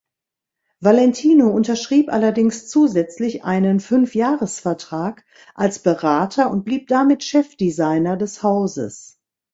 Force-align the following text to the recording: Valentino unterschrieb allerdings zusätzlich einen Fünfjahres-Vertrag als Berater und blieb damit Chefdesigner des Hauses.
Valentino 0.79 1.51
unterschrieb 1.51 2.11
allerdings 2.11 2.67
zusätzlich 2.69 3.43
einen 3.43 3.79
Fünfjahres-Vertrag 3.79 5.23
als 5.53 5.77
Berater 5.83 6.49
und 6.49 6.65
blieb 6.65 6.87
damit 6.87 7.23
Chefdesigner 7.23 8.17
des 8.17 8.41
Hauses. 8.41 9.19